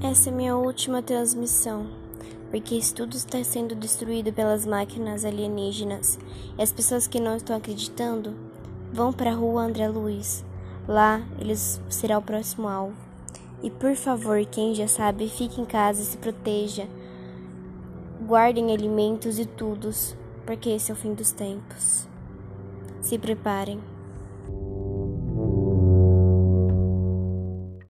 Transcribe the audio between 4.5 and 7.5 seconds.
máquinas alienígenas e as pessoas que não